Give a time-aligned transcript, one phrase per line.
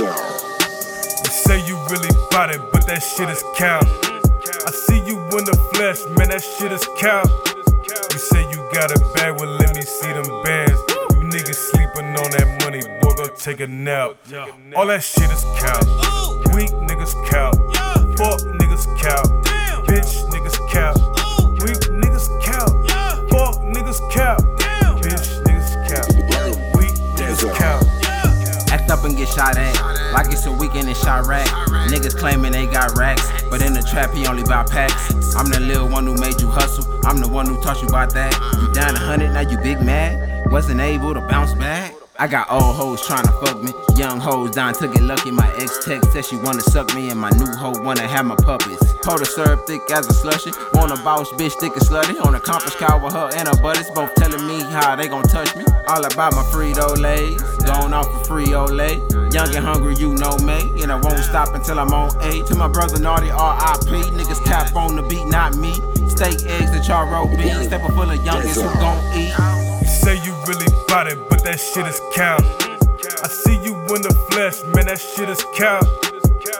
[0.00, 3.80] You say you really bought it, but that shit is cow.
[4.66, 7.22] I see you in the flesh, man, that shit is cow.
[8.10, 10.80] You say you got a bag, well, let me see them bands.
[11.12, 14.16] You niggas sleeping on that money, boy, go take a nap.
[14.74, 15.80] All that shit is cow.
[16.54, 17.52] Weak niggas cow.
[29.34, 30.12] Shot at.
[30.12, 31.46] Like it's a weekend in Chiraq.
[31.88, 35.34] Niggas claiming they got racks, but in the trap he only buy packs.
[35.36, 36.84] I'm the little one who made you hustle.
[37.04, 38.32] I'm the one who taught you about that.
[38.60, 40.50] You down a hundred, now you big mad.
[40.50, 41.94] Wasn't able to bounce back.
[42.18, 43.72] I got old hoes tryna fuck me.
[43.96, 45.30] Young hoes dying to get lucky.
[45.30, 48.36] My ex text said she wanna suck me, and my new hoe wanna have my
[48.36, 48.89] puppets.
[49.02, 50.52] Pour the syrup thick as a slushy.
[50.74, 52.20] Want a boss bitch thick and slutty.
[52.24, 55.24] On a conference call with her and her buddies, both telling me how they gon'
[55.24, 55.64] touch me.
[55.88, 57.40] All about my Frito Lays.
[57.64, 59.00] Going off for free Olay.
[59.32, 60.82] Young and hungry, you know me.
[60.82, 62.46] And I won't stop until I'm on eight.
[62.46, 64.04] To my brother Naughty, RIP.
[64.12, 65.72] Niggas tap on the beat, not me.
[66.08, 67.66] Steak, eggs, and charro beans.
[67.66, 69.32] Stepper full of youngins who gon' eat.
[69.80, 72.44] You say you really bout it, but that shit is count.
[73.22, 75.84] I see you in the flesh, man, that shit is count.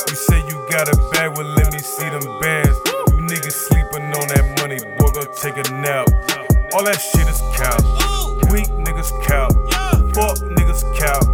[0.08, 1.59] You say you got a bag, well, let me
[2.00, 2.78] see them bands.
[3.12, 6.08] You niggas sleeping on that money, boy, go take a nap.
[6.72, 7.76] All that shit is cow.
[8.50, 9.48] Weak niggas cow.
[10.16, 11.24] Fuck niggas count.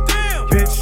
[0.50, 0.77] Bitch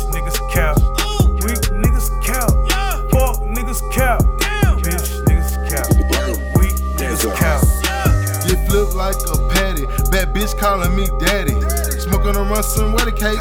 [8.85, 9.87] Flipped like a patty.
[10.11, 11.59] Bad bitch calling me daddy.
[12.01, 13.41] Smoking on some wedding cake.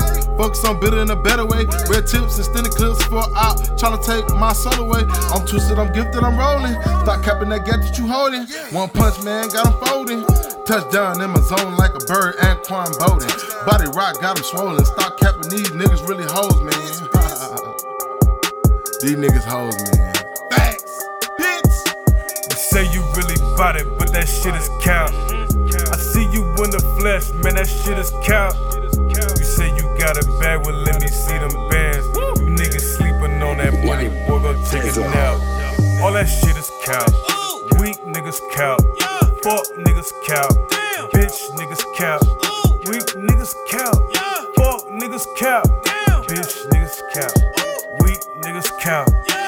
[0.56, 1.66] Some bitter in a better way.
[1.90, 3.58] Red tips and stinny clips for out.
[3.76, 5.04] Tryna take my soul away.
[5.34, 6.80] I'm twisted, I'm gifted, I'm rolling.
[7.04, 8.48] Stop capping that gap that you holding.
[8.72, 10.24] One punch, man, got him folding.
[10.66, 13.28] Touchdown in my zone like a bird, Anquan Boldin.
[13.66, 14.86] Body rock got him swollen.
[14.86, 16.72] Stop capping these niggas really hoes, man.
[19.02, 20.13] these niggas hoes, man.
[23.64, 25.14] Really bout it, but that shit is count.
[25.92, 28.56] I see you in the flesh, man, that shit is count.
[29.38, 32.06] You say you got a bag, well, let me see them bands.
[32.40, 35.40] You niggas sleeping on that money, boy, go take a nap.
[36.02, 37.12] All that shit is count.
[37.80, 38.82] Weak niggas count.
[39.44, 40.54] Fuck niggas count.
[41.14, 42.24] Bitch niggas count.
[42.88, 43.96] Weak niggas count.
[44.56, 45.68] Fuck niggas count.
[46.28, 47.38] Bitch niggas count.
[48.02, 49.43] Weak niggas count.